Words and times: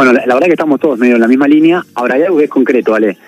Bueno, 0.00 0.14
la, 0.14 0.32
verdad 0.32 0.46
que 0.46 0.52
estamos 0.52 0.80
todos 0.80 0.98
medio 0.98 1.16
en 1.16 1.20
la 1.20 1.28
misma 1.28 1.46
línea. 1.46 1.84
Ahora 1.94 2.14
hay 2.14 2.22
algo 2.22 2.38
que 2.38 2.44
es 2.44 2.50
concreto, 2.50 2.92
¿vale? 2.92 3.18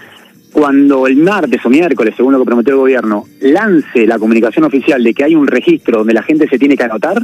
Cuando 0.55 1.07
el 1.07 1.17
martes 1.17 1.61
o 1.67 1.69
miércoles, 1.69 2.15
según 2.17 2.33
lo 2.33 2.39
que 2.39 2.47
prometió 2.47 2.73
el 2.73 2.79
gobierno, 2.79 3.27
lance 3.43 4.07
la 4.07 4.19
comunicación 4.19 4.65
oficial 4.65 5.05
de 5.05 5.13
que 5.13 5.23
hay 5.23 5.35
un 5.35 5.47
registro 5.47 5.99
donde 5.99 6.15
la 6.15 6.23
gente 6.23 6.49
se 6.49 6.59
tiene 6.59 6.75
que 6.75 6.85
anotar, 6.85 7.21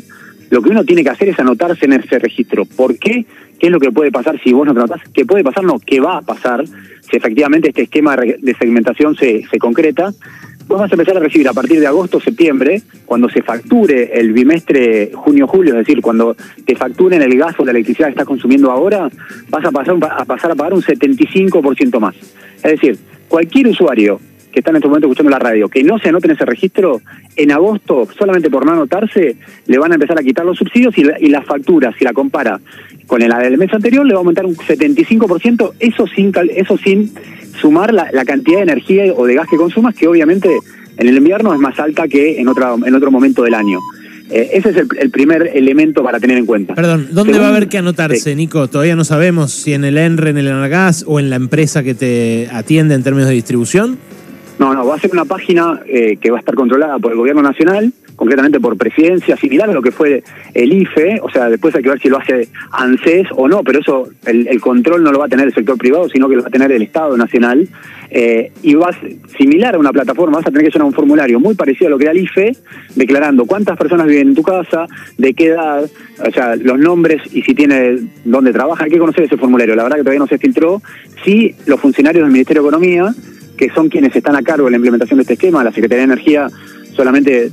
lo 0.51 0.61
que 0.61 0.69
uno 0.69 0.85
tiene 0.85 1.03
que 1.03 1.09
hacer 1.09 1.31
es 1.31 1.39
anotarse 1.39 1.87
en 1.87 1.95
ese 1.95 2.19
registro. 2.19 2.67
¿Por 2.67 2.99
qué? 2.99 3.25
¿Qué 3.59 3.69
es 3.69 3.73
lo 3.73 3.81
que 3.81 3.91
puede 3.91 4.13
pasar 4.13 4.39
si 4.45 4.53
vos 4.53 4.67
no 4.67 4.75
te 4.75 4.81
anotás? 4.81 5.01
¿Qué 5.15 5.25
puede 5.25 5.43
pasar? 5.43 5.65
No, 5.65 5.79
¿qué 5.79 5.99
va 5.99 6.19
a 6.19 6.21
pasar 6.21 6.67
si 6.67 7.17
efectivamente 7.17 7.71
este 7.71 7.85
esquema 7.85 8.17
de 8.17 8.55
segmentación 8.59 9.17
se, 9.17 9.47
se 9.51 9.59
concreta? 9.59 10.13
Vos 10.69 10.79
vas 10.79 10.93
a 10.93 10.95
empezar 10.95 11.17
a 11.17 11.21
recibir 11.21 11.49
a 11.49 11.55
partir 11.55 11.81
de 11.81 11.87
agosto, 11.87 12.21
septiembre, 12.21 12.83
cuando 13.07 13.31
se 13.31 13.41
facture 13.41 14.21
el 14.21 14.35
bimestre 14.35 15.11
junio-julio, 15.15 15.73
es 15.73 15.79
decir, 15.79 16.03
cuando 16.03 16.37
te 16.67 16.77
facturen 16.77 17.23
el 17.23 17.39
gas 17.39 17.59
o 17.59 17.65
la 17.65 17.71
electricidad 17.71 18.09
que 18.09 18.13
estás 18.13 18.27
consumiendo 18.27 18.71
ahora, 18.71 19.09
vas 19.49 19.65
a 19.65 19.71
pasar 19.71 19.97
a, 20.03 20.25
pasar 20.27 20.51
a 20.51 20.55
pagar 20.55 20.75
un 20.75 20.83
75% 20.83 21.99
más. 21.99 22.15
Es 22.57 22.73
decir, 22.73 22.99
cualquier 23.29 23.69
usuario 23.69 24.21
que 24.53 24.61
está 24.61 24.71
en 24.71 24.77
este 24.77 24.89
momento 24.89 25.07
escuchando 25.07 25.31
la 25.31 25.39
radio, 25.39 25.71
que 25.71 25.83
no 25.83 25.99
se 25.99 26.11
anote 26.11 26.27
en 26.27 26.35
ese 26.35 26.45
registro, 26.45 27.01
en 27.35 27.51
agosto, 27.51 28.07
solamente 28.19 28.51
por 28.51 28.67
no 28.67 28.73
anotarse, 28.73 29.37
le 29.67 29.79
van 29.79 29.93
a 29.93 29.95
empezar 29.95 30.19
a 30.19 30.23
quitar 30.23 30.45
los 30.45 30.59
subsidios 30.59 30.97
y 30.99 31.03
y 31.21 31.31
la 31.31 31.43
factura, 31.43 31.95
si 31.99 32.05
la 32.05 32.13
compara 32.13 32.61
con 33.09 33.27
la 33.27 33.39
del 33.39 33.57
mes 33.57 33.73
anterior, 33.73 34.05
le 34.05 34.13
va 34.13 34.19
a 34.19 34.21
aumentar 34.21 34.45
un 34.45 34.55
75%, 34.55 35.73
eso 35.81 36.07
sin, 36.07 36.31
eso 36.55 36.77
sin 36.77 37.11
sumar 37.61 37.93
la, 37.93 38.25
cantidad 38.25 38.59
de 38.59 38.65
energía 38.65 39.13
o 39.15 39.27
de 39.27 39.35
gas 39.35 39.47
que 39.49 39.57
consumas, 39.57 39.95
que 39.95 40.09
obviamente 40.09 40.59
en 40.97 41.09
el 41.09 41.17
invierno 41.17 41.55
es 41.55 41.61
más 41.61 41.79
alta 41.79 42.09
que 42.09 42.41
en, 42.41 42.49
otra, 42.49 42.75
en 42.85 42.95
otro 42.95 43.11
momento 43.11 43.43
del 43.43 43.55
año. 43.55 43.79
Eh, 44.31 44.51
ese 44.53 44.71
es 44.71 44.77
el, 44.77 45.11
primer 45.11 45.51
elemento 45.55 46.03
para 46.03 46.21
tener 46.21 46.37
en 46.37 46.45
cuenta. 46.45 46.75
Perdón, 46.75 47.09
¿dónde 47.13 47.39
va 47.39 47.47
a 47.47 47.49
haber 47.49 47.69
que 47.69 47.79
anotarse, 47.79 48.37
Nico? 48.37 48.69
Todavía 48.69 48.95
no 48.95 49.05
sabemos 49.05 49.53
si 49.53 49.73
en 49.73 49.85
el 49.85 49.97
ENRE, 49.97 50.31
en 50.31 50.39
el 50.39 50.49
ENARGAS 50.49 51.05
o 51.07 51.19
en 51.19 51.31
la 51.31 51.37
empresa 51.37 51.83
que 51.83 51.95
te 51.95 52.49
atiende 52.53 52.95
en 52.95 53.03
términos 53.03 53.29
de 53.29 53.35
distribución. 53.35 53.99
No, 54.59 54.75
no, 54.75 54.87
va 54.87 54.97
a 54.97 54.99
ser 54.99 55.13
una 55.13 55.25
página 55.25 55.81
eh, 55.87 56.19
que 56.21 56.31
va 56.31 56.39
a 56.39 56.41
estar 56.41 56.55
controlada 56.55 56.99
por 56.99 57.13
el 57.13 57.19
gobierno 57.19 57.43
nacional, 57.43 57.93
concretamente 58.19 58.59
por 58.59 58.77
presidencia, 58.77 59.37
similar 59.37 59.71
a 59.71 59.73
lo 59.73 59.81
que 59.81 59.93
fue 59.93 60.25
el 60.53 60.73
IFE, 60.73 61.21
o 61.23 61.31
sea, 61.31 61.49
después 61.49 61.73
hay 61.77 61.85
que 61.85 61.91
ver 61.91 62.01
si 62.01 62.09
lo 62.09 62.19
hace 62.19 62.49
ANSES 62.73 63.29
o 63.37 63.47
no, 63.47 63.63
pero 63.63 63.79
eso, 63.79 64.09
el, 64.27 64.61
control 64.61 65.05
no 65.05 65.13
lo 65.13 65.21
va 65.21 65.27
a 65.27 65.29
tener 65.29 65.47
el 65.47 65.55
sector 65.55 65.79
privado, 65.79 66.09
sino 66.09 66.29
que 66.29 66.35
lo 66.35 66.43
va 66.43 66.49
a 66.49 66.51
tener 66.51 66.73
el 66.73 66.83
Estado 66.83 67.17
Nacional, 67.17 67.69
eh, 68.11 68.51
y 68.65 68.75
vas, 68.75 68.97
similar 69.39 69.77
a 69.77 69.79
una 69.79 69.93
plataforma, 69.93 70.39
vas 70.39 70.49
a 70.49 70.51
tener 70.51 70.65
que 70.65 70.73
llenar 70.73 70.89
un 70.89 70.95
formulario 70.95 71.39
muy 71.39 71.55
parecido 71.55 71.87
a 71.87 71.91
lo 71.91 71.99
que 71.99 72.07
era 72.07 72.13
el 72.13 72.19
IFE, 72.19 72.57
declarando 72.97 73.47
cuántas 73.47 73.79
personas 73.79 74.09
viven 74.09 74.31
en 74.31 74.35
tu 74.35 74.43
casa, 74.43 74.87
de 75.17 75.33
qué 75.33 75.47
edad, 75.47 75.89
o 76.27 76.31
sea, 76.33 76.57
los 76.57 76.77
nombres 76.77 77.23
y 77.33 77.43
si 77.43 77.55
tiene 77.55 77.99
dónde 78.25 78.53
trabaja, 78.53 78.85
hay 78.85 78.91
que 78.91 78.99
conocer 78.99 79.25
ese 79.25 79.37
formulario, 79.37 79.77
la 79.77 79.85
verdad 79.85 79.99
que 79.99 80.03
todavía 80.03 80.19
no 80.19 80.27
se 80.27 80.39
filtró, 80.39 80.83
si 81.25 81.55
los 81.67 81.81
funcionarios 81.81 82.25
del 82.25 82.33
Ministerio 82.33 82.63
de 82.63 82.69
Economía, 82.69 83.15
que 83.57 83.71
son 83.71 83.89
quienes 83.89 84.17
están 84.17 84.35
a 84.35 84.43
cargo 84.43 84.65
de 84.65 84.73
la 84.73 84.77
implementación 84.79 85.19
de 85.19 85.23
este 85.23 85.35
esquema, 85.35 85.63
la 85.63 85.73
Secretaría 85.73 86.07
de 86.07 86.13
Energía 86.13 86.49
solamente 86.99 87.49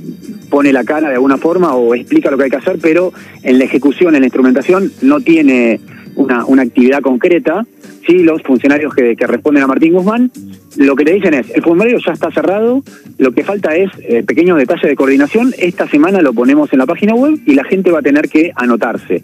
pone 0.50 0.72
la 0.72 0.82
cara 0.82 1.08
de 1.08 1.14
alguna 1.14 1.38
forma 1.38 1.72
o 1.76 1.94
explica 1.94 2.32
lo 2.32 2.36
que 2.36 2.44
hay 2.44 2.50
que 2.50 2.56
hacer, 2.56 2.80
pero 2.82 3.12
en 3.44 3.60
la 3.60 3.64
ejecución, 3.64 4.16
en 4.16 4.22
la 4.22 4.26
instrumentación, 4.26 4.90
no 5.02 5.20
tiene 5.20 5.78
una, 6.16 6.44
una 6.46 6.62
actividad 6.62 7.00
concreta. 7.00 7.64
Sí, 8.04 8.24
los 8.24 8.42
funcionarios 8.42 8.92
que, 8.92 9.14
responden 9.14 9.62
a 9.62 9.68
Martín 9.68 9.92
Guzmán, 9.92 10.32
lo 10.76 10.96
que 10.96 11.04
le 11.04 11.12
dicen 11.12 11.34
es, 11.34 11.48
el 11.54 11.62
formulario 11.62 11.98
ya 12.04 12.12
está 12.12 12.28
cerrado, 12.32 12.82
lo 13.18 13.30
que 13.30 13.44
falta 13.44 13.76
es 13.76 13.88
eh, 14.00 14.24
pequeños 14.24 14.58
detalles 14.58 14.88
de 14.88 14.96
coordinación, 14.96 15.54
esta 15.58 15.88
semana 15.88 16.20
lo 16.22 16.32
ponemos 16.32 16.72
en 16.72 16.80
la 16.80 16.86
página 16.86 17.14
web 17.14 17.38
y 17.46 17.54
la 17.54 17.64
gente 17.64 17.92
va 17.92 18.00
a 18.00 18.02
tener 18.02 18.28
que 18.28 18.50
anotarse. 18.56 19.22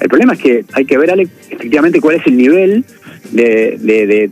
El 0.00 0.08
problema 0.08 0.34
es 0.34 0.38
que 0.38 0.64
hay 0.74 0.84
que 0.84 0.98
ver, 0.98 1.10
Ale, 1.10 1.28
efectivamente 1.50 1.98
cuál 1.98 2.16
es 2.16 2.26
el 2.26 2.36
nivel 2.36 2.84
de, 3.30 3.78
de, 3.80 4.30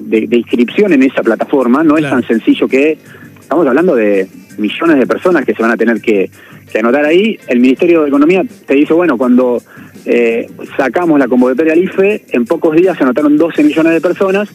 de, 0.00 0.36
inscripción 0.36 0.94
en 0.94 1.02
esa 1.02 1.22
plataforma. 1.22 1.84
No 1.84 1.98
es 1.98 2.08
tan 2.08 2.26
sencillo 2.26 2.66
que 2.66 2.96
estamos 3.40 3.66
hablando 3.66 3.94
de 3.94 4.28
millones 4.58 4.98
de 4.98 5.06
personas 5.06 5.44
que 5.44 5.54
se 5.54 5.62
van 5.62 5.70
a 5.70 5.76
tener 5.76 6.00
que, 6.00 6.30
anotar 6.78 7.04
ahí. 7.04 7.38
El 7.48 7.60
Ministerio 7.60 8.02
de 8.02 8.08
Economía 8.08 8.44
te 8.66 8.74
dice, 8.74 8.94
bueno, 8.94 9.18
cuando 9.18 9.60
eh, 10.04 10.46
sacamos 10.76 11.18
la 11.18 11.26
convocatoria 11.26 11.72
al 11.72 11.82
IFE, 11.82 12.26
en 12.30 12.44
pocos 12.44 12.76
días 12.76 12.96
se 12.96 13.02
anotaron 13.02 13.36
12 13.36 13.64
millones 13.64 13.92
de 13.92 14.00
personas. 14.00 14.48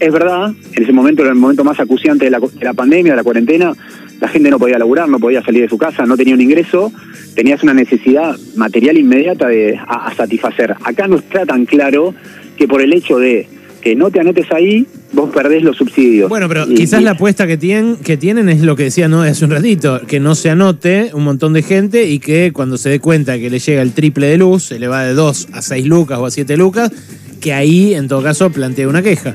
Es 0.00 0.12
verdad, 0.12 0.52
en 0.72 0.82
ese 0.82 0.92
momento, 0.92 1.22
en 1.22 1.28
el 1.28 1.34
momento 1.36 1.62
más 1.62 1.78
acuciante 1.78 2.24
de 2.24 2.32
la, 2.32 2.40
de 2.40 2.64
la 2.64 2.74
pandemia, 2.74 3.12
de 3.12 3.16
la 3.16 3.22
cuarentena, 3.22 3.72
la 4.20 4.28
gente 4.28 4.50
no 4.50 4.58
podía 4.58 4.78
laburar, 4.78 5.08
no 5.08 5.18
podía 5.18 5.42
salir 5.42 5.62
de 5.62 5.68
su 5.68 5.78
casa, 5.78 6.04
no 6.04 6.16
tenía 6.16 6.34
un 6.34 6.40
ingreso, 6.40 6.92
tenías 7.34 7.62
una 7.62 7.74
necesidad 7.74 8.36
material 8.56 8.98
inmediata 8.98 9.48
de, 9.48 9.78
a 9.86 10.12
satisfacer. 10.14 10.74
Acá 10.84 11.06
no 11.06 11.16
está 11.16 11.46
tan 11.46 11.64
claro 11.64 12.14
que 12.56 12.68
por 12.68 12.82
el 12.82 12.92
hecho 12.92 13.18
de 13.18 13.48
que 13.82 13.96
no 13.96 14.10
te 14.10 14.20
anotes 14.20 14.50
ahí, 14.52 14.86
vos 15.12 15.30
perdés 15.30 15.62
los 15.62 15.76
subsidios. 15.76 16.28
Bueno, 16.28 16.48
pero 16.48 16.66
quizás 16.66 17.02
la 17.02 17.12
apuesta 17.12 17.46
que 17.46 17.56
tienen, 17.56 17.96
que 17.96 18.16
tienen 18.16 18.48
es 18.48 18.62
lo 18.62 18.76
que 18.76 18.84
decía 18.84 19.08
¿no? 19.08 19.22
hace 19.22 19.44
un 19.44 19.50
ratito, 19.50 20.00
que 20.06 20.20
no 20.20 20.34
se 20.34 20.50
anote 20.50 21.10
un 21.12 21.24
montón 21.24 21.52
de 21.52 21.62
gente 21.62 22.08
y 22.08 22.20
que 22.20 22.52
cuando 22.52 22.78
se 22.78 22.88
dé 22.88 23.00
cuenta 23.00 23.38
que 23.38 23.50
le 23.50 23.58
llega 23.58 23.82
el 23.82 23.92
triple 23.92 24.28
de 24.28 24.38
luz, 24.38 24.62
se 24.64 24.78
le 24.78 24.88
va 24.88 25.04
de 25.04 25.14
2 25.14 25.48
a 25.52 25.62
6 25.62 25.86
lucas 25.86 26.18
o 26.18 26.26
a 26.26 26.30
7 26.30 26.56
lucas, 26.56 26.92
que 27.40 27.52
ahí 27.52 27.94
en 27.94 28.08
todo 28.08 28.22
caso 28.22 28.50
plantee 28.50 28.86
una 28.86 29.02
queja. 29.02 29.34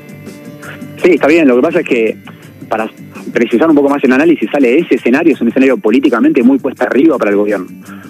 Sí, 1.04 1.12
está 1.12 1.28
bien, 1.28 1.48
lo 1.48 1.58
que 1.58 1.62
pasa 1.62 1.80
es 1.82 1.88
que 1.88 2.18
para 2.70 2.90
precisar 3.32 3.70
un 3.70 3.76
poco 3.76 3.90
más 3.90 4.04
el 4.04 4.12
análisis, 4.12 4.50
sale 4.52 4.80
ese 4.80 4.96
escenario, 4.96 5.34
es 5.34 5.42
un 5.42 5.50
escenario 5.50 5.78
políticamente 5.78 6.44
muy 6.44 6.60
puesta 6.60 6.86
arriba 6.86 7.18
para 7.18 7.32
el 7.32 7.38
gobierno. 7.38 7.68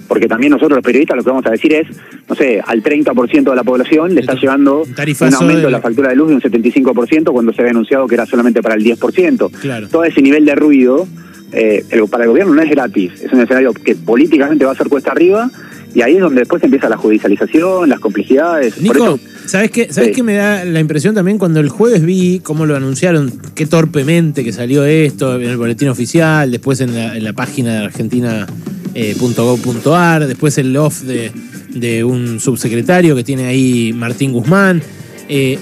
Porque 0.07 0.27
también 0.27 0.51
nosotros 0.51 0.77
los 0.77 0.83
periodistas 0.83 1.17
lo 1.17 1.23
que 1.23 1.29
vamos 1.29 1.45
a 1.45 1.51
decir 1.51 1.73
es, 1.73 1.87
no 2.27 2.35
sé, 2.35 2.61
al 2.65 2.81
30% 2.81 3.49
de 3.49 3.55
la 3.55 3.63
población 3.63 4.13
le 4.13 4.21
está 4.21 4.35
llevando 4.35 4.83
un 4.83 5.33
aumento 5.33 5.65
de... 5.67 5.71
la 5.71 5.81
factura 5.81 6.09
de 6.09 6.15
luz 6.15 6.29
de 6.29 6.35
un 6.35 6.41
75% 6.41 7.31
cuando 7.31 7.53
se 7.53 7.61
había 7.61 7.71
anunciado 7.71 8.07
que 8.07 8.15
era 8.15 8.25
solamente 8.25 8.61
para 8.61 8.75
el 8.75 8.83
10%. 8.83 9.89
Todo 9.89 10.03
ese 10.03 10.21
nivel 10.21 10.45
de 10.45 10.55
ruido 10.55 11.07
eh, 11.51 11.83
para 12.09 12.23
el 12.25 12.29
gobierno 12.29 12.53
no 12.53 12.61
es 12.61 12.69
gratis, 12.69 13.21
es 13.21 13.31
un 13.31 13.41
escenario 13.41 13.73
que 13.73 13.95
políticamente 13.95 14.65
va 14.65 14.71
a 14.71 14.75
ser 14.75 14.89
cuesta 14.89 15.11
arriba 15.11 15.49
y 15.93 16.01
ahí 16.01 16.15
es 16.15 16.21
donde 16.21 16.41
después 16.41 16.61
empieza 16.63 16.89
la 16.89 16.97
judicialización, 16.97 17.89
las 17.89 17.99
complejidades. 17.99 18.79
Nico, 18.81 19.19
¿sabes 19.47 19.71
qué, 19.71 19.87
¿sabes 19.91 20.15
qué 20.15 20.21
me 20.23 20.35
da 20.35 20.63
la 20.65 20.79
impresión 20.79 21.15
también 21.15 21.37
cuando 21.37 21.59
el 21.59 21.69
jueves 21.69 22.03
vi 22.03 22.39
cómo 22.43 22.65
lo 22.65 22.75
anunciaron, 22.75 23.31
qué 23.55 23.65
torpemente 23.65 24.43
que 24.43 24.51
salió 24.51 24.83
esto 24.85 25.39
en 25.39 25.49
el 25.49 25.57
boletín 25.57 25.87
oficial, 25.89 26.51
después 26.51 26.81
en 26.81 27.23
la, 27.23 27.33
página 27.33 27.73
de 27.73 27.79
argentina.gov.ar, 27.85 30.23
eh, 30.23 30.27
después 30.27 30.57
el 30.57 30.75
off 30.75 31.01
de, 31.01 31.31
de, 31.69 32.03
un 32.03 32.39
subsecretario 32.39 33.15
que 33.15 33.23
tiene 33.23 33.45
ahí 33.45 33.93
Martín 33.93 34.33
Guzmán. 34.33 34.81
Eh, 35.29 35.59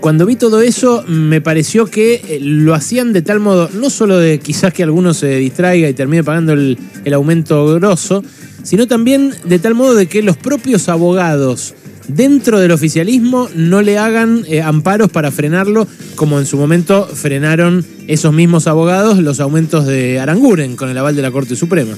cuando 0.00 0.26
vi 0.26 0.36
todo 0.36 0.60
eso, 0.60 1.04
me 1.06 1.40
pareció 1.40 1.86
que 1.86 2.14
eh, 2.14 2.38
lo 2.40 2.74
hacían 2.74 3.12
de 3.12 3.22
tal 3.22 3.40
modo, 3.40 3.70
no 3.72 3.90
solo 3.90 4.18
de 4.18 4.38
quizás 4.38 4.72
que 4.72 4.82
alguno 4.82 5.14
se 5.14 5.36
distraiga 5.36 5.88
y 5.88 5.94
termine 5.94 6.24
pagando 6.24 6.52
el, 6.52 6.78
el 7.04 7.14
aumento 7.14 7.74
grosso, 7.74 8.22
sino 8.62 8.86
también 8.86 9.32
de 9.44 9.58
tal 9.58 9.74
modo 9.74 9.94
de 9.94 10.06
que 10.06 10.22
los 10.22 10.36
propios 10.36 10.88
abogados 10.88 11.74
dentro 12.08 12.60
del 12.60 12.72
oficialismo 12.72 13.48
no 13.54 13.82
le 13.82 13.98
hagan 13.98 14.44
eh, 14.48 14.62
amparos 14.62 15.10
para 15.10 15.30
frenarlo, 15.30 15.86
como 16.16 16.38
en 16.38 16.46
su 16.46 16.56
momento 16.56 17.06
frenaron 17.06 17.84
esos 18.06 18.32
mismos 18.32 18.66
abogados 18.66 19.18
los 19.18 19.40
aumentos 19.40 19.86
de 19.86 20.20
Aranguren 20.20 20.76
con 20.76 20.90
el 20.90 20.98
aval 20.98 21.16
de 21.16 21.22
la 21.22 21.30
Corte 21.30 21.56
Suprema. 21.56 21.94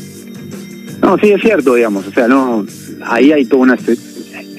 No, 1.03 1.19
sí 1.19 1.31
es 1.31 1.41
cierto, 1.41 1.75
digamos, 1.75 2.07
o 2.07 2.13
sea, 2.13 2.27
no, 2.27 2.67
ahí 3.05 3.33
hay 3.33 3.45
toda 3.45 3.63
una... 3.63 3.79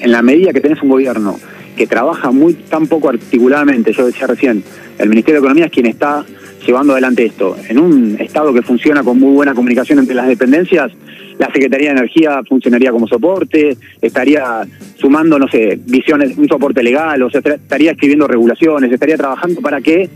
En 0.00 0.12
la 0.12 0.22
medida 0.22 0.52
que 0.52 0.60
tenés 0.60 0.80
un 0.82 0.90
gobierno 0.90 1.38
que 1.76 1.86
trabaja 1.86 2.30
muy 2.30 2.54
tan 2.54 2.86
poco 2.86 3.08
articuladamente, 3.08 3.92
yo 3.92 4.06
decía 4.06 4.26
recién, 4.26 4.62
el 4.98 5.08
Ministerio 5.08 5.40
de 5.40 5.46
Economía 5.46 5.66
es 5.66 5.72
quien 5.72 5.86
está 5.86 6.24
llevando 6.68 6.92
adelante 6.92 7.24
esto. 7.24 7.56
En 7.68 7.78
un 7.78 8.16
Estado 8.20 8.52
que 8.52 8.60
funciona 8.60 9.02
con 9.02 9.18
muy 9.18 9.32
buena 9.32 9.54
comunicación 9.54 9.98
entre 10.00 10.14
las 10.14 10.28
dependencias, 10.28 10.92
la 11.38 11.46
Secretaría 11.46 11.88
de 11.88 11.98
Energía 11.98 12.42
funcionaría 12.46 12.90
como 12.90 13.08
soporte, 13.08 13.76
estaría 14.02 14.66
sumando, 14.96 15.38
no 15.38 15.48
sé, 15.48 15.78
visiones, 15.86 16.36
un 16.36 16.46
soporte 16.46 16.82
legal, 16.82 17.22
o 17.22 17.30
sea, 17.30 17.40
estaría 17.40 17.92
escribiendo 17.92 18.28
regulaciones, 18.28 18.92
estaría 18.92 19.16
trabajando 19.16 19.62
para 19.62 19.80
que 19.80 20.10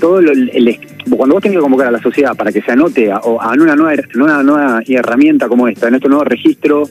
todo 0.00 0.20
el, 0.20 0.78
cuando 1.10 1.34
vos 1.34 1.42
tenés 1.42 1.58
que 1.58 1.62
convocar 1.62 1.88
a 1.88 1.90
la 1.90 2.00
sociedad 2.00 2.34
para 2.36 2.52
que 2.52 2.62
se 2.62 2.72
anote 2.72 3.10
a, 3.10 3.20
una, 3.26 3.76
nueva, 3.76 4.02
una 4.14 4.42
nueva 4.42 4.80
herramienta 4.86 5.46
como 5.46 5.68
esta, 5.68 5.88
en 5.88 5.96
este 5.96 6.08
nuevo 6.08 6.24
registro 6.24 6.84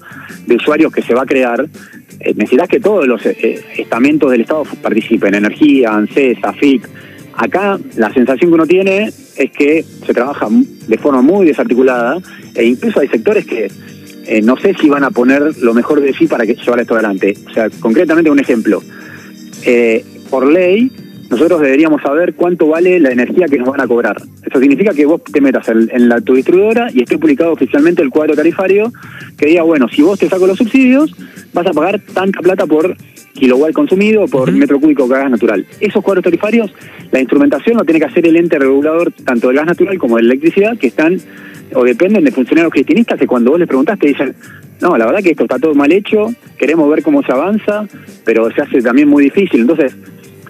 de 0.46 0.56
usuarios 0.56 0.92
que 0.92 1.02
se 1.02 1.16
va 1.16 1.24
a 1.24 1.26
crear, 1.26 1.66
eh, 2.20 2.34
necesitas 2.36 2.68
que 2.68 2.80
todos 2.80 3.08
los 3.08 3.26
eh, 3.26 3.64
estamentos 3.78 4.30
del 4.30 4.42
Estado 4.42 4.64
participen, 4.82 5.34
energía, 5.34 5.96
ANSES, 5.96 6.38
AFIC, 6.44 6.88
Acá 7.38 7.80
la 7.96 8.12
sensación 8.14 8.50
que 8.50 8.56
uno 8.56 8.66
tiene 8.66 9.12
es 9.36 9.52
que 9.52 9.86
se 10.06 10.14
trabaja 10.14 10.48
de 10.50 10.98
forma 10.98 11.22
muy 11.22 11.46
desarticulada 11.46 12.18
e 12.56 12.66
incluso 12.66 13.00
hay 13.00 13.08
sectores 13.08 13.46
que 13.46 13.72
eh, 14.26 14.42
no 14.42 14.58
sé 14.58 14.74
si 14.74 14.90
van 14.90 15.04
a 15.04 15.12
poner 15.12 15.56
lo 15.62 15.74
mejor 15.74 16.02
de 16.02 16.14
sí 16.14 16.26
para 16.28 16.46
que 16.46 16.56
llevar 16.56 16.80
esto 16.80 16.96
adelante. 16.96 17.36
O 17.48 17.54
sea, 17.54 17.70
concretamente 17.80 18.32
un 18.32 18.40
ejemplo. 18.40 18.82
Eh, 19.66 20.04
por 20.30 20.52
ley, 20.52 20.92
nosotros 21.30 21.62
deberíamos 21.62 22.02
saber 22.02 22.34
cuánto 22.34 22.68
vale 22.68 23.00
la 23.00 23.12
energía 23.12 23.46
que 23.48 23.58
nos 23.58 23.70
van 23.70 23.82
a 23.82 23.88
cobrar. 23.88 24.22
Eso 24.44 24.60
significa 24.60 24.94
que 24.94 25.06
vos 25.06 25.24
te 25.24 25.40
metas 25.40 25.70
en, 25.70 26.10
la 26.10 26.22
tu 26.22 26.36
y 26.36 26.42
esté 26.42 27.18
publicado 27.18 27.54
oficialmente 27.54 28.02
el 28.02 28.10
cuadro 28.10 28.36
tarifario 28.36 28.92
que 29.38 29.46
diga, 29.46 29.64
bueno, 29.64 29.88
si 29.90 30.02
vos 30.02 30.18
te 30.18 30.28
saco 30.28 30.48
los 30.48 30.58
subsidios, 30.58 31.14
vas 31.54 31.68
a 31.68 31.72
pagar 31.72 32.02
tanta 32.14 32.40
plata 32.40 32.66
por 32.66 32.96
kilowatt 33.38 33.74
consumido 33.74 34.26
por 34.28 34.52
metro 34.52 34.80
cúbico 34.80 35.08
de 35.08 35.16
gas 35.16 35.32
natural. 35.32 35.66
Esos 35.80 36.04
cuadros 36.04 36.24
tarifarios, 36.24 36.74
la 37.12 37.20
instrumentación 37.20 37.78
lo 37.78 37.86
tiene 37.86 38.00
que 38.00 38.06
hacer 38.06 38.26
el 38.28 38.36
ente 38.36 38.60
regulador 38.60 39.12
tanto 39.24 39.48
del 39.48 39.58
gas 39.58 39.68
natural 39.68 39.98
como 39.98 40.18
de 40.18 40.24
la 40.24 40.34
electricidad, 40.34 40.78
que 40.78 40.88
están 40.88 41.20
o 41.74 41.84
dependen 41.84 42.24
de 42.24 42.32
funcionarios 42.32 42.72
cristianistas 42.72 43.20
que 43.20 43.28
cuando 43.28 43.52
vos 43.52 43.60
les 43.60 43.68
preguntaste 43.68 44.08
dicen, 44.08 44.36
no, 44.82 44.98
la 44.98 45.06
verdad 45.06 45.22
que 45.22 45.32
esto 45.32 45.44
está 45.44 45.60
todo 45.60 45.74
mal 45.76 45.92
hecho, 45.92 46.34
queremos 46.58 46.90
ver 46.90 47.04
cómo 47.04 47.24
se 47.24 47.32
avanza, 47.32 47.88
pero 48.24 48.50
se 48.52 48.62
hace 48.62 48.82
también 48.82 49.08
muy 49.08 49.24
difícil. 49.24 49.62
Entonces, 49.62 49.96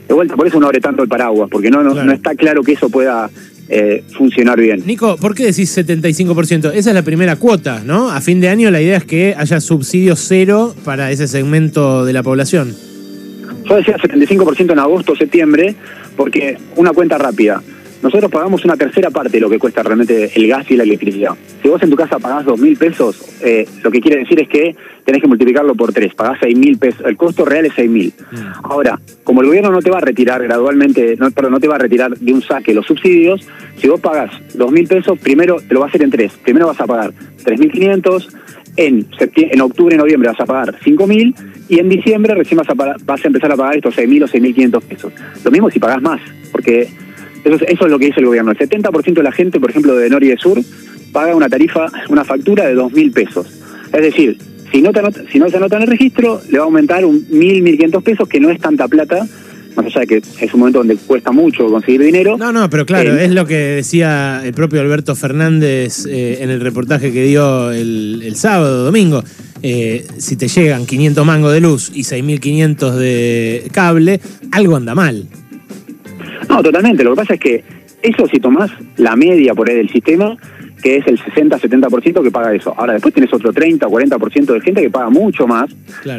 de 0.07 0.13
vuelta, 0.13 0.35
por 0.35 0.47
eso 0.47 0.59
no 0.59 0.67
abre 0.67 0.79
tanto 0.79 1.03
el 1.03 1.09
paraguas, 1.09 1.49
porque 1.49 1.69
no, 1.69 1.83
no, 1.83 2.11
está 2.11 2.35
claro 2.35 2.63
que 2.63 2.73
eso 2.73 2.89
pueda 2.89 3.29
eh, 3.69 4.03
funcionar 4.15 4.59
bien. 4.59 4.83
Nico, 4.85 5.17
¿por 5.17 5.35
qué 5.35 5.45
decís 5.45 5.77
75%? 5.77 6.71
Esa 6.73 6.89
es 6.89 6.93
la 6.93 7.01
primera 7.01 7.35
cuota, 7.35 7.81
¿no? 7.85 8.09
A 8.09 8.21
fin 8.21 8.39
de 8.39 8.49
año 8.49 8.71
la 8.71 8.81
idea 8.81 8.97
es 8.97 9.05
que 9.05 9.35
haya 9.37 9.59
subsidio 9.59 10.15
cero 10.15 10.73
para 10.85 11.11
ese 11.11 11.27
segmento 11.27 12.05
de 12.05 12.13
la 12.13 12.23
población. 12.23 12.75
Yo 13.69 13.75
decía 13.75 13.97
75% 13.97 14.71
en 14.71 14.79
agosto, 14.79 15.15
septiembre, 15.15 15.75
porque 16.15 16.57
una 16.75 16.91
cuenta 16.91 17.17
rápida 17.17 17.61
nosotros 18.01 18.31
pagamos 18.31 18.63
una 18.65 18.75
tercera 18.75 19.09
parte 19.09 19.31
de 19.31 19.39
lo 19.41 19.49
que 19.49 19.59
cuesta 19.59 19.83
realmente 19.83 20.31
el 20.35 20.47
gas 20.47 20.69
y 20.69 20.75
la 20.75 20.83
electricidad. 20.83 21.31
Si 21.61 21.67
vos 21.67 21.81
en 21.81 21.89
tu 21.89 21.95
casa 21.95 22.19
pagás 22.19 22.45
dos 22.45 22.59
mil 22.59 22.77
pesos, 22.77 23.21
eh, 23.41 23.65
lo 23.83 23.91
que 23.91 23.99
quiere 23.99 24.19
decir 24.19 24.39
es 24.39 24.47
que 24.47 24.75
tenés 25.03 25.21
que 25.21 25.27
multiplicarlo 25.27 25.73
por 25.75 25.93
tres, 25.93 26.13
pagás 26.13 26.37
seis 26.41 26.57
mil 26.57 26.77
pesos, 26.77 27.01
el 27.05 27.17
costo 27.17 27.45
real 27.45 27.65
es 27.65 27.73
seis 27.75 27.89
mil. 27.89 28.13
Mm. 28.31 28.37
Ahora, 28.63 28.99
como 29.23 29.41
el 29.41 29.47
gobierno 29.47 29.71
no 29.71 29.81
te 29.81 29.89
va 29.89 29.97
a 29.97 30.01
retirar 30.01 30.43
gradualmente, 30.43 31.15
no, 31.17 31.31
perdón, 31.31 31.53
no 31.53 31.59
te 31.59 31.67
va 31.67 31.75
a 31.75 31.79
retirar 31.79 32.17
de 32.17 32.33
un 32.33 32.41
saque 32.41 32.73
los 32.73 32.85
subsidios, 32.85 33.47
si 33.77 33.87
vos 33.87 33.99
pagás 33.99 34.31
dos 34.53 34.71
mil 34.71 34.87
pesos, 34.87 35.17
primero 35.19 35.57
te 35.59 35.73
lo 35.73 35.79
va 35.79 35.87
a 35.87 35.89
hacer 35.89 36.03
en 36.03 36.11
tres. 36.11 36.33
Primero 36.43 36.67
vas 36.67 36.79
a 36.79 36.85
pagar 36.85 37.13
tres 37.43 37.59
mil 37.59 37.71
quinientos, 37.71 38.29
en, 38.75 39.07
en 39.35 39.61
octubre 39.61 39.95
y 39.95 39.97
noviembre 39.97 40.29
vas 40.29 40.39
a 40.39 40.45
pagar 40.45 40.75
cinco 40.83 41.07
mil 41.07 41.33
y 41.67 41.79
en 41.79 41.89
diciembre 41.89 42.35
recién 42.35 42.59
vas 42.59 42.69
a, 42.69 42.73
vas 42.75 43.23
a 43.23 43.27
empezar 43.27 43.51
a 43.51 43.57
pagar 43.57 43.75
estos 43.75 43.95
seis 43.95 44.07
mil 44.07 44.21
o 44.23 44.27
seis 44.27 44.41
mil 44.41 44.53
quinientos 44.53 44.83
pesos. 44.83 45.11
Lo 45.43 45.51
mismo 45.51 45.69
si 45.71 45.79
pagás 45.79 46.01
más, 46.01 46.21
porque 46.51 46.87
eso, 47.55 47.85
es 47.85 47.91
lo 47.91 47.99
que 47.99 48.07
dice 48.07 48.19
el 48.19 48.25
gobierno. 48.25 48.51
El 48.51 48.57
70% 48.57 49.13
de 49.13 49.23
la 49.23 49.31
gente, 49.31 49.59
por 49.59 49.69
ejemplo, 49.69 49.95
de 49.95 50.09
Nor 50.09 50.23
y 50.23 50.29
de 50.29 50.37
Sur, 50.37 50.59
paga 51.11 51.35
una 51.35 51.49
tarifa, 51.49 51.87
una 52.09 52.23
factura 52.23 52.65
de 52.65 52.75
2.000 52.75 53.13
pesos. 53.13 53.47
Es 53.93 54.01
decir, 54.01 54.37
si 54.71 54.81
no, 54.81 54.91
si 55.31 55.39
no 55.39 55.49
se 55.49 55.57
anota 55.57 55.77
en 55.77 55.83
el 55.83 55.87
registro, 55.87 56.41
le 56.49 56.57
va 56.57 56.65
a 56.65 56.67
aumentar 56.67 57.05
un 57.05 57.25
1.000, 57.27 57.77
1.500 57.79 58.03
pesos, 58.03 58.27
que 58.27 58.39
no 58.39 58.49
es 58.49 58.59
tanta 58.59 58.87
plata, 58.87 59.25
más 59.75 59.85
allá 59.85 60.01
de 60.01 60.07
que 60.07 60.17
es 60.17 60.53
un 60.53 60.59
momento 60.59 60.79
donde 60.79 60.97
cuesta 60.97 61.31
mucho 61.31 61.67
conseguir 61.67 62.01
dinero. 62.01 62.37
No, 62.37 62.51
no, 62.51 62.69
pero 62.69 62.85
claro, 62.85 63.15
eh, 63.15 63.25
es 63.25 63.31
lo 63.31 63.45
que 63.45 63.55
decía 63.55 64.41
el 64.43 64.53
propio 64.53 64.81
Alberto 64.81 65.15
Fernández 65.15 66.05
eh, 66.05 66.39
en 66.41 66.49
el 66.49 66.59
reportaje 66.59 67.13
que 67.13 67.23
dio 67.23 67.71
el, 67.71 68.33
sábado, 68.35 68.85
domingo. 68.85 69.23
Eh, 69.63 70.05
si 70.17 70.35
te 70.35 70.47
llegan 70.47 70.85
500 70.85 71.25
mangos 71.25 71.53
de 71.53 71.61
luz 71.61 71.91
y 71.93 72.01
6.500 72.01 72.95
de 72.95 73.67
cable, 73.71 74.19
algo 74.51 74.75
anda 74.75 74.95
mal. 74.95 75.27
No, 76.49 76.63
totalmente. 76.63 77.03
Lo 77.03 77.11
que 77.11 77.15
pasa 77.15 77.33
es 77.35 77.39
que 77.39 77.63
eso 78.01 78.27
si 78.27 78.39
tomás 78.39 78.71
la 78.97 79.15
media 79.15 79.53
por 79.53 79.69
ahí 79.69 79.75
del 79.75 79.89
sistema, 79.89 80.37
que 80.81 80.97
es 80.97 81.07
el 81.07 81.19
60-70% 81.19 82.21
que 82.21 82.31
paga 82.31 82.53
eso. 82.53 82.73
Ahora 82.77 82.93
después 82.93 83.13
tienes 83.13 83.33
otro 83.33 83.51
30 83.51 83.87
o 83.87 83.91
40% 83.91 84.45
de 84.45 84.61
gente 84.61 84.81
que 84.81 84.89
paga 84.89 85.09
mucho 85.09 85.47
más 85.47 85.69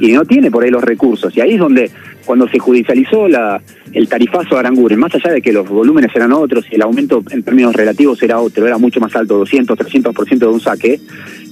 y 0.01 0.13
no 0.13 0.25
tiene 0.25 0.51
por 0.51 0.65
ahí 0.65 0.71
los 0.71 0.83
recursos. 0.83 1.37
Y 1.37 1.41
ahí 1.41 1.53
es 1.55 1.61
donde, 1.61 1.91
cuando 2.25 2.49
se 2.49 2.59
judicializó 2.59 3.29
la, 3.29 3.63
el 3.93 4.09
tarifazo 4.09 4.55
de 4.55 4.59
Aranguren, 4.59 4.99
más 4.99 5.15
allá 5.15 5.33
de 5.33 5.41
que 5.41 5.53
los 5.53 5.69
volúmenes 5.69 6.15
eran 6.15 6.33
otros 6.33 6.65
y 6.71 6.75
el 6.75 6.83
aumento 6.83 7.23
en 7.31 7.43
términos 7.43 7.75
relativos 7.75 8.23
era 8.23 8.41
otro, 8.41 8.67
era 8.67 8.79
mucho 8.79 9.01
más 9.01 9.15
alto, 9.15 9.39
200, 9.39 9.79
300% 9.79 10.39
de 10.39 10.47
un 10.47 10.61
saque, 10.61 11.01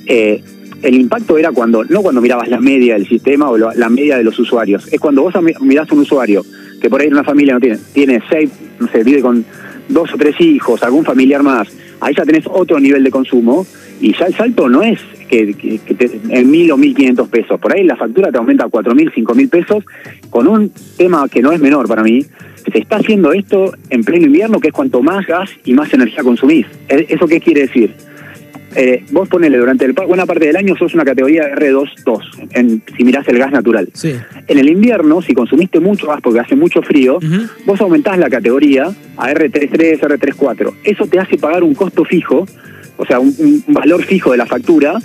eh, 0.06 0.42
el 0.82 0.94
impacto 0.94 1.38
era 1.38 1.52
cuando, 1.52 1.84
no 1.84 2.02
cuando 2.02 2.20
mirabas 2.20 2.48
la 2.48 2.60
media 2.60 2.94
del 2.94 3.08
sistema 3.08 3.48
o 3.48 3.56
la 3.56 3.88
media 3.88 4.18
de 4.18 4.24
los 4.24 4.38
usuarios, 4.38 4.92
es 4.92 5.00
cuando 5.00 5.22
vos 5.22 5.34
mirás 5.60 5.90
un 5.90 6.00
usuario 6.00 6.44
que 6.80 6.90
por 6.90 7.00
ahí 7.00 7.08
una 7.08 7.24
familia 7.24 7.54
no 7.54 7.60
tiene, 7.60 7.78
tiene 7.92 8.22
seis, 8.28 8.50
no 8.78 8.88
sé, 8.88 9.02
vive 9.04 9.20
con 9.20 9.44
dos 9.88 10.12
o 10.12 10.16
tres 10.16 10.40
hijos, 10.40 10.82
algún 10.82 11.04
familiar 11.04 11.42
más, 11.42 11.68
ahí 12.00 12.14
ya 12.16 12.24
tenés 12.24 12.44
otro 12.46 12.78
nivel 12.80 13.04
de 13.04 13.10
consumo 13.10 13.66
y 14.00 14.14
ya 14.14 14.26
el 14.26 14.34
salto 14.34 14.68
no 14.68 14.82
es 14.82 15.00
que, 15.28 15.80
en 16.28 16.50
mil 16.50 16.70
o 16.70 16.76
mil 16.76 16.94
quinientos 16.94 17.28
pesos, 17.28 17.58
por 17.60 17.74
ahí 17.74 17.84
la 17.84 17.96
factura 17.96 18.30
te 18.30 18.38
aumenta 18.38 18.64
a 18.64 18.68
cuatro 18.68 18.94
mil, 18.94 19.10
cinco 19.14 19.34
mil 19.34 19.48
pesos, 19.48 19.84
con 20.30 20.46
un 20.46 20.70
tema 20.96 21.28
que 21.28 21.42
no 21.42 21.52
es 21.52 21.60
menor 21.60 21.88
para 21.88 22.02
mí, 22.02 22.24
se 22.72 22.78
está 22.78 22.96
haciendo 22.96 23.32
esto 23.32 23.72
en 23.90 24.04
pleno 24.04 24.26
invierno, 24.26 24.60
que 24.60 24.68
es 24.68 24.74
cuanto 24.74 25.02
más 25.02 25.26
gas 25.26 25.50
y 25.64 25.72
más 25.72 25.92
energía 25.94 26.22
consumís. 26.22 26.66
¿Eso 26.88 27.26
qué 27.26 27.40
quiere 27.40 27.62
decir? 27.62 27.94
Eh, 28.76 29.04
vos 29.10 29.26
ponele 29.28 29.56
durante 29.56 29.86
el, 29.86 29.92
buena 29.92 30.26
parte 30.26 30.46
del 30.46 30.56
año 30.56 30.76
sos 30.76 30.92
una 30.92 31.04
categoría 31.04 31.50
R2-2, 31.54 32.48
en, 32.52 32.82
si 32.94 33.04
mirás 33.04 33.26
el 33.28 33.38
gas 33.38 33.50
natural. 33.50 33.88
En 34.46 34.58
el 34.58 34.68
invierno, 34.68 35.22
si 35.22 35.32
consumiste 35.32 35.80
mucho 35.80 36.06
gas 36.06 36.20
porque 36.22 36.40
hace 36.40 36.56
mucho 36.56 36.82
frío, 36.82 37.18
vos 37.64 37.80
aumentás 37.80 38.18
la 38.18 38.28
categoría 38.28 38.94
a 39.16 39.30
R33, 39.30 40.00
R34. 40.00 40.74
Eso 40.84 41.06
te 41.06 41.18
hace 41.18 41.38
pagar 41.38 41.64
un 41.64 41.74
costo 41.74 42.04
fijo, 42.04 42.46
o 42.98 43.06
sea, 43.06 43.18
un, 43.18 43.64
valor 43.68 44.04
fijo 44.04 44.32
de 44.32 44.36
la 44.36 44.46
factura, 44.46 44.98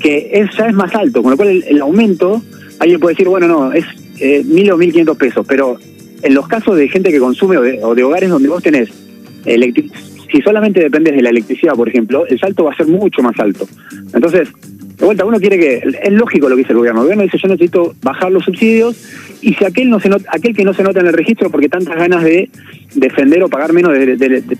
que 0.00 0.30
es, 0.32 0.56
ya 0.56 0.68
es 0.68 0.74
más 0.74 0.94
alto, 0.94 1.22
con 1.22 1.32
lo 1.32 1.36
cual 1.36 1.62
el, 1.66 1.80
aumento, 1.82 2.42
alguien 2.78 3.00
puede 3.00 3.14
decir, 3.14 3.28
bueno, 3.28 3.46
no, 3.46 3.72
es 3.72 3.84
eh, 4.18 4.42
mil 4.46 4.72
o 4.72 4.78
mil 4.78 4.88
quinientos 4.88 5.18
pesos, 5.18 5.44
pero 5.46 5.78
en 6.22 6.34
los 6.34 6.48
casos 6.48 6.74
de 6.74 6.88
gente 6.88 7.10
que 7.10 7.18
consume 7.18 7.58
o 7.58 7.62
de, 7.62 7.80
o 7.82 7.94
de 7.94 8.02
hogares 8.02 8.30
donde 8.30 8.48
vos 8.48 8.62
tenés 8.62 8.88
si 10.30 10.40
solamente 10.42 10.80
dependes 10.80 11.14
de 11.14 11.22
la 11.22 11.30
electricidad, 11.30 11.74
por 11.74 11.88
ejemplo, 11.88 12.26
el 12.26 12.38
salto 12.38 12.64
va 12.64 12.72
a 12.72 12.76
ser 12.76 12.86
mucho 12.86 13.22
más 13.22 13.38
alto. 13.38 13.66
Entonces, 14.14 14.48
de 15.00 15.06
vuelta, 15.06 15.24
uno 15.24 15.40
quiere 15.40 15.58
que. 15.58 15.82
Es 16.02 16.12
lógico 16.12 16.48
lo 16.48 16.56
que 16.56 16.60
dice 16.60 16.72
el 16.72 16.78
gobierno. 16.78 17.00
El 17.00 17.04
gobierno 17.06 17.24
dice: 17.24 17.38
Yo 17.38 17.48
necesito 17.48 17.94
bajar 18.02 18.30
los 18.30 18.44
subsidios, 18.44 18.96
y 19.40 19.54
si 19.54 19.64
aquel, 19.64 19.88
no 19.88 19.98
se 19.98 20.10
nota, 20.10 20.28
aquel 20.30 20.54
que 20.54 20.64
no 20.64 20.74
se 20.74 20.82
nota 20.82 21.00
en 21.00 21.06
el 21.06 21.14
registro 21.14 21.50
porque 21.50 21.68
tantas 21.68 21.96
ganas 21.96 22.22
de 22.22 22.50
defender 22.94 23.42
o 23.42 23.48
pagar 23.48 23.72
menos 23.72 23.96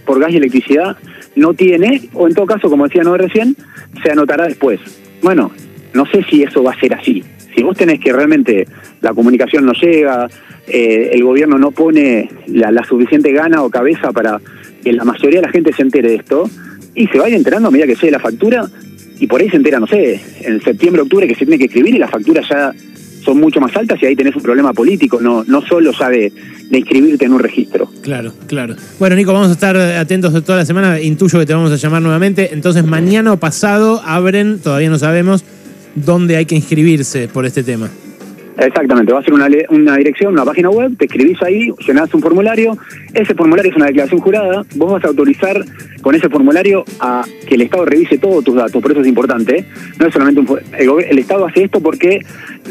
por 0.05 0.19
gas 0.19 0.33
y 0.33 0.37
electricidad 0.37 0.97
no 1.37 1.53
tiene, 1.53 2.09
o 2.15 2.27
en 2.27 2.35
todo 2.35 2.47
caso, 2.47 2.71
como 2.71 2.85
decía 2.85 3.03
no 3.03 3.17
recién, 3.17 3.55
se 4.03 4.11
anotará 4.11 4.47
después. 4.47 4.81
Bueno, 5.23 5.53
no 5.93 6.07
sé 6.07 6.25
si 6.25 6.43
eso 6.43 6.63
va 6.63 6.73
a 6.73 6.81
ser 6.81 6.95
así. 6.95 7.23
Si 7.55 7.63
vos 7.63 7.77
tenés 7.77 8.01
que 8.01 8.13
realmente 8.13 8.67
la 9.03 9.13
comunicación 9.13 9.67
no 9.67 9.73
llega, 9.73 10.29
eh, 10.67 11.11
el 11.13 11.23
gobierno 11.23 11.59
no 11.59 11.71
pone 11.73 12.31
la, 12.47 12.71
la 12.71 12.85
suficiente 12.85 13.33
gana 13.33 13.63
o 13.63 13.71
cabeza 13.71 14.13
para 14.13 14.41
que 14.83 14.93
la 14.93 15.05
mayoría 15.05 15.41
de 15.41 15.47
la 15.47 15.53
gente 15.53 15.73
se 15.73 15.83
entere 15.83 16.11
de 16.11 16.15
esto 16.17 16.49
y 16.95 17.07
se 17.07 17.19
vaya 17.19 17.37
enterando 17.37 17.69
a 17.69 17.71
medida 17.71 17.87
que 17.87 17.95
llegue 17.95 18.11
la 18.11 18.21
factura 18.21 18.69
y 19.19 19.27
por 19.27 19.41
ahí 19.41 19.51
se 19.51 19.57
entera, 19.57 19.79
no 19.79 19.87
sé, 19.87 20.21
en 20.41 20.63
septiembre, 20.63 21.03
octubre 21.03 21.29
que 21.29 21.35
se 21.35 21.45
tiene 21.45 21.59
que 21.59 21.67
escribir 21.67 21.95
y 21.95 21.99
las 21.99 22.11
facturas 22.11 22.49
ya 22.49 22.73
son 23.23 23.39
mucho 23.39 23.61
más 23.61 23.77
altas 23.77 24.03
y 24.03 24.07
ahí 24.07 24.17
tenés 24.17 24.35
un 24.35 24.43
problema 24.43 24.73
político, 24.73 25.21
no, 25.21 25.45
no 25.45 25.63
solo 25.63 25.93
ya 25.93 26.09
de, 26.09 26.33
inscribirte 26.71 27.27
en 27.27 27.33
un 27.33 27.41
registro. 27.41 27.91
Claro, 28.01 28.33
claro. 28.47 28.77
Bueno, 28.99 29.17
Nico, 29.17 29.33
vamos 29.33 29.51
a 29.51 29.53
estar 29.53 29.77
atentos 29.77 30.33
toda 30.45 30.59
la 30.59 30.65
semana. 30.65 31.01
Intuyo 31.01 31.39
que 31.39 31.47
te 31.47 31.53
vamos 31.53 31.73
a 31.73 31.77
llamar 31.77 32.01
nuevamente. 32.01 32.51
Entonces, 32.53 32.85
mañana 32.85 33.33
o 33.33 33.37
pasado 33.37 34.01
abren, 34.05 34.61
todavía 34.61 34.89
no 34.89 34.99
sabemos, 34.99 35.45
dónde 35.97 36.37
hay 36.37 36.47
que 36.47 36.55
inscribirse 36.55 37.29
por 37.29 37.45
este 37.45 37.63
tema. 37.63 37.91
Exactamente, 38.59 39.13
va 39.13 39.21
a 39.21 39.23
ser 39.23 39.33
una, 39.33 39.49
una 39.71 39.97
dirección, 39.97 40.33
una 40.33 40.45
página 40.45 40.71
web, 40.71 40.97
te 40.99 41.07
escribís 41.07 41.41
ahí, 41.43 41.73
llenás 41.87 42.13
un 42.13 42.21
formulario, 42.21 42.77
ese 43.15 43.35
formulario 43.35 43.71
es 43.71 43.77
una 43.77 43.87
declaración 43.87 44.21
jurada, 44.21 44.65
vos 44.75 44.93
vas 44.93 45.05
a 45.05 45.09
autorizar 45.09 45.65
con 46.03 46.15
ese 46.15 46.29
formulario 46.29 46.85
a 46.99 47.25
que 47.47 47.55
el 47.55 47.63
Estado 47.63 47.85
revise 47.85 48.19
todos 48.19 48.45
tus 48.45 48.57
datos, 48.57 48.83
por 48.83 48.91
eso 48.91 49.01
es 49.01 49.07
importante, 49.07 49.65
no 49.99 50.07
es 50.07 50.13
solamente 50.13 50.41
un... 50.41 50.59
El, 50.79 51.19
Estado 51.19 51.47
hace 51.47 51.65
esto 51.65 51.81
porque 51.81 52.21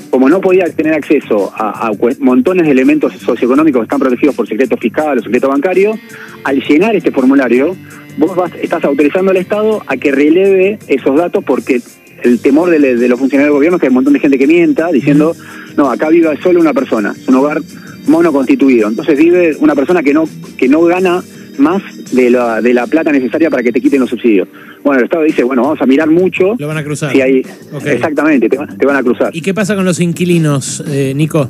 como 0.09 0.27
no 0.27 0.41
podía 0.41 0.65
tener 0.65 0.93
acceso 0.93 1.51
a, 1.55 1.91
montones 2.19 2.65
de 2.65 2.71
elementos 2.71 3.13
socioeconómicos 3.13 3.81
que 3.81 3.83
están 3.83 4.00
protegidos 4.00 4.36
por 4.36 4.48
secreto 4.48 4.75
fiscal 4.77 5.17
o 5.17 5.21
secreto 5.21 5.48
bancario, 5.48 5.98
al 6.43 6.62
llenar 6.62 6.95
este 6.95 7.12
formulario, 7.12 7.75
vos 8.17 8.36
vas, 8.36 8.51
estás 8.62 8.83
autorizando 8.83 9.31
al 9.31 9.38
Estado 9.38 9.83
a 9.88 9.98
que 9.98 10.12
releve 10.12 10.79
esos 10.88 11.15
datos 11.15 11.43
porque 11.43 11.79
el 12.24 12.39
temor 12.41 12.69
de, 12.69 12.79
los 12.79 13.19
funcionarios 13.19 13.48
del 13.48 13.53
gobierno 13.53 13.77
es 13.77 13.81
que 13.81 13.88
hay 13.88 13.89
un 13.89 13.95
montón 13.95 14.13
de 14.13 14.19
gente 14.19 14.38
que 14.38 14.48
mienta 14.48 14.91
diciendo, 14.91 15.36
no, 15.79 15.89
acá 15.89 16.09
vive 16.09 16.27
solo 16.43 16.59
una 16.59 16.74
persona, 16.74 17.15
es 17.17 17.25
un 17.29 17.36
hogar 17.36 17.62
monoconstituido. 18.05 18.89
Entonces 18.89 19.17
vive 19.17 19.55
una 19.59 19.75
persona 19.75 20.03
que 20.03 20.13
no, 20.13 20.27
que 20.57 20.67
no 20.67 20.83
gana 20.83 21.24
más 21.57 21.81
de 22.12 22.29
la, 22.29 22.62
de 22.62 22.74
la 22.74 22.86
plata 22.86 23.13
necesaria 23.13 23.50
para 23.50 23.63
que 23.63 23.71
te 23.71 23.79
quiten 23.79 24.01
los 24.01 24.09
subsidios. 24.09 24.50
Bueno, 24.83 25.00
el 25.00 25.05
Estado 25.05 25.24
dice, 25.24 25.41
bueno, 25.43 25.62
vamos 25.62 25.81
a 25.81 25.86
mirar 25.86 26.09
mucho. 26.09 26.55
Lo 26.59 26.67
van 26.67 26.77
a 26.77 26.83
cruzar. 26.83 27.13
Si 27.13 27.21
hay, 27.21 27.45
Exactamente, 27.86 28.50
te, 28.50 28.57
van 28.57 28.95
a 28.98 29.03
cruzar. 29.03 29.33
¿Y 29.33 29.41
qué 29.41 29.53
pasa 29.53 29.74
con 29.74 29.86
los 29.86 30.01
inquilinos, 30.01 30.83
eh, 30.86 31.13
Nico? 31.15 31.50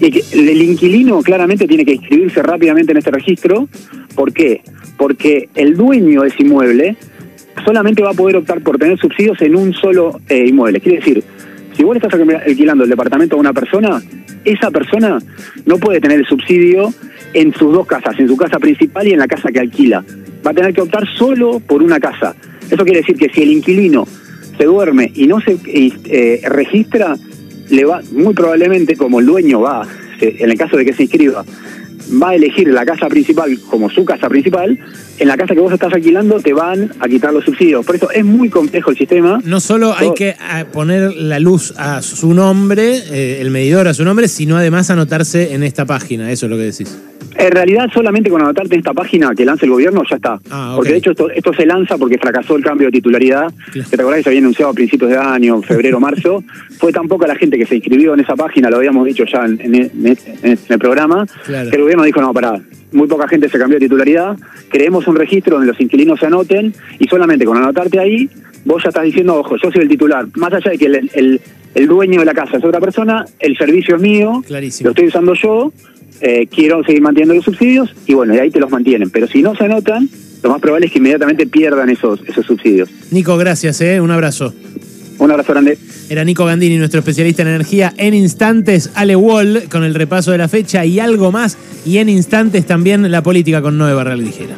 el 0.00 0.62
inquilino 0.62 1.22
claramente 1.22 1.66
tiene 1.66 1.84
que 1.84 1.94
inscribirse 1.94 2.42
rápidamente 2.42 2.90
en 2.90 2.98
este 2.98 3.12
registro. 3.12 3.68
¿Por 4.16 4.32
qué? 4.32 4.60
Porque 4.98 5.48
el 5.54 5.76
dueño 5.76 6.22
de 6.22 6.28
ese 6.28 6.42
inmueble 6.42 6.96
solamente 7.64 8.02
va 8.02 8.10
a 8.10 8.14
poder 8.14 8.36
optar 8.36 8.60
por 8.60 8.76
tener 8.76 8.98
subsidios 8.98 9.40
en 9.40 9.54
un 9.54 9.72
solo 9.72 10.20
eh, 10.28 10.46
inmueble. 10.48 10.80
Quiere 10.80 10.98
decir, 10.98 11.24
si 11.76 11.84
vos 11.84 11.94
le 11.94 11.98
estás 11.98 12.18
alquilando 12.18 12.84
el 12.84 12.90
departamento 12.90 13.36
a 13.36 13.38
una 13.38 13.52
persona, 13.52 14.00
esa 14.44 14.70
persona 14.70 15.18
no 15.66 15.78
puede 15.78 16.00
tener 16.00 16.20
el 16.20 16.26
subsidio 16.26 16.92
en 17.34 17.52
sus 17.52 17.72
dos 17.72 17.86
casas, 17.86 18.18
en 18.18 18.28
su 18.28 18.36
casa 18.36 18.58
principal 18.58 19.06
y 19.06 19.12
en 19.12 19.18
la 19.18 19.28
casa 19.28 19.50
que 19.50 19.60
alquila. 19.60 20.04
Va 20.46 20.52
a 20.52 20.54
tener 20.54 20.72
que 20.72 20.80
optar 20.80 21.06
solo 21.16 21.60
por 21.60 21.82
una 21.82 22.00
casa. 22.00 22.34
Eso 22.70 22.84
quiere 22.84 23.00
decir 23.00 23.16
que 23.16 23.28
si 23.28 23.42
el 23.42 23.50
inquilino 23.50 24.06
se 24.56 24.64
duerme 24.64 25.10
y 25.14 25.26
no 25.26 25.40
se 25.40 25.58
eh, 25.66 26.40
registra, 26.48 27.16
le 27.68 27.84
va, 27.84 28.00
muy 28.12 28.32
probablemente, 28.32 28.96
como 28.96 29.20
el 29.20 29.26
dueño 29.26 29.60
va, 29.60 29.86
en 30.20 30.50
el 30.50 30.56
caso 30.56 30.76
de 30.76 30.84
que 30.84 30.92
se 30.94 31.02
inscriba, 31.02 31.44
va 32.22 32.30
a 32.30 32.34
elegir 32.34 32.68
la 32.68 32.84
casa 32.84 33.08
principal 33.08 33.58
como 33.68 33.90
su 33.90 34.04
casa 34.04 34.28
principal, 34.28 34.78
en 35.18 35.28
la 35.28 35.36
casa 35.36 35.54
que 35.54 35.60
vos 35.60 35.72
estás 35.72 35.92
alquilando 35.92 36.40
te 36.40 36.52
van 36.52 36.90
a 37.00 37.08
quitar 37.08 37.32
los 37.32 37.44
subsidios. 37.44 37.84
Por 37.84 37.96
eso 37.96 38.10
es 38.10 38.24
muy 38.24 38.48
complejo 38.48 38.90
el 38.90 38.96
sistema. 38.96 39.40
No 39.44 39.60
solo 39.60 39.94
hay 39.96 40.12
que 40.14 40.30
eh, 40.30 40.64
poner 40.72 41.14
la 41.14 41.38
luz 41.38 41.74
a 41.76 42.02
su 42.02 42.34
nombre, 42.34 42.96
eh, 43.10 43.38
el 43.40 43.50
medidor 43.50 43.88
a 43.88 43.94
su 43.94 44.04
nombre, 44.04 44.28
sino 44.28 44.56
además 44.56 44.90
anotarse 44.90 45.54
en 45.54 45.62
esta 45.62 45.84
página, 45.86 46.30
eso 46.30 46.46
es 46.46 46.50
lo 46.50 46.56
que 46.56 46.64
decís. 46.64 46.96
En 47.38 47.50
realidad, 47.50 47.88
solamente 47.92 48.30
con 48.30 48.40
anotarte 48.40 48.74
en 48.74 48.80
esta 48.80 48.94
página 48.94 49.34
que 49.34 49.44
lanza 49.44 49.66
el 49.66 49.72
gobierno 49.72 50.02
ya 50.08 50.16
está. 50.16 50.40
Ah, 50.50 50.72
porque 50.76 50.92
de 50.92 50.98
hecho 50.98 51.10
esto, 51.10 51.30
esto 51.30 51.52
se 51.52 51.66
lanza 51.66 51.98
porque 51.98 52.18
fracasó 52.18 52.56
el 52.56 52.64
cambio 52.64 52.88
de 52.88 52.92
titularidad, 52.92 53.52
te 53.72 53.80
acordás 53.80 54.18
que 54.18 54.22
se 54.22 54.28
había 54.30 54.40
anunciado 54.40 54.70
a 54.70 54.74
principios 54.74 55.10
de 55.10 55.18
año, 55.18 55.60
febrero, 55.62 56.00
marzo. 56.00 56.42
Fue 56.78 56.92
tan 56.92 57.08
poca 57.08 57.26
la 57.26 57.36
gente 57.36 57.58
que 57.58 57.66
se 57.66 57.76
inscribió 57.76 58.14
en 58.14 58.20
esa 58.20 58.36
página, 58.36 58.70
lo 58.70 58.76
habíamos 58.76 59.06
dicho 59.06 59.24
ya 59.24 59.44
en, 59.44 59.74
el 59.74 60.78
programa, 60.78 61.26
que 61.46 61.76
el 61.76 61.82
gobierno 61.82 62.04
dijo, 62.04 62.20
no, 62.20 62.32
pará, 62.32 62.60
muy 62.92 63.08
poca 63.08 63.28
gente 63.28 63.48
se 63.48 63.58
cambió 63.58 63.78
de 63.78 63.86
titularidad, 63.86 64.36
creemos 64.70 65.06
un 65.06 65.16
registro 65.16 65.56
donde 65.56 65.72
los 65.72 65.80
inquilinos 65.80 66.20
se 66.20 66.26
anoten 66.26 66.74
y 66.98 67.06
solamente 67.08 67.44
con 67.44 67.56
anotarte 67.56 67.98
ahí, 67.98 68.28
vos 68.64 68.82
ya 68.82 68.88
estás 68.88 69.04
diciendo, 69.04 69.36
ojo, 69.36 69.56
yo 69.56 69.70
soy 69.70 69.82
el 69.82 69.88
titular. 69.88 70.26
Más 70.36 70.52
allá 70.52 70.70
de 70.70 70.78
que 70.78 70.86
el, 70.86 71.40
el, 71.74 71.86
dueño 71.86 72.20
de 72.20 72.26
la 72.26 72.34
casa 72.34 72.56
es 72.56 72.64
otra 72.64 72.80
persona, 72.80 73.24
el 73.38 73.56
servicio 73.56 73.96
es 73.96 74.02
mío, 74.02 74.42
lo 74.48 74.90
estoy 74.90 75.06
usando 75.06 75.34
yo, 75.34 75.72
eh, 76.20 76.46
quiero 76.46 76.82
seguir 76.84 77.02
manteniendo 77.02 77.34
los 77.34 77.44
subsidios 77.44 77.94
y 78.06 78.14
bueno, 78.14 78.34
y 78.34 78.38
ahí 78.38 78.50
te 78.50 78.60
los 78.60 78.70
mantienen. 78.70 79.10
Pero 79.10 79.26
si 79.26 79.42
no 79.42 79.54
se 79.54 79.64
anotan, 79.64 80.08
lo 80.42 80.50
más 80.50 80.60
probable 80.60 80.86
es 80.86 80.92
que 80.92 80.98
inmediatamente 80.98 81.46
pierdan 81.46 81.90
esos, 81.90 82.20
esos 82.26 82.46
subsidios. 82.46 82.88
Nico, 83.10 83.36
gracias, 83.36 83.80
¿eh? 83.80 84.00
un 84.00 84.10
abrazo. 84.10 84.54
Un 85.18 85.30
abrazo 85.30 85.52
grande. 85.52 85.78
Era 86.10 86.24
Nico 86.24 86.44
Gandini, 86.44 86.76
nuestro 86.76 87.00
especialista 87.00 87.42
en 87.42 87.48
energía. 87.48 87.94
En 87.96 88.14
instantes, 88.14 88.90
Ale 88.94 89.16
Wall 89.16 89.64
con 89.70 89.82
el 89.82 89.94
repaso 89.94 90.30
de 90.30 90.38
la 90.38 90.48
fecha 90.48 90.84
y 90.84 91.00
algo 91.00 91.32
más. 91.32 91.56
Y 91.84 91.98
en 91.98 92.08
instantes 92.08 92.66
también 92.66 93.10
la 93.10 93.22
política 93.22 93.62
con 93.62 93.78
Nueva 93.78 93.94
Barral 93.94 94.22
Ligera. 94.22 94.56